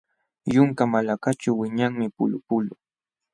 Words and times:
Yunka 0.53 0.83
malakaćhu 0.93 1.49
wiñanmi 1.59 2.05
pulupulu. 2.15 2.73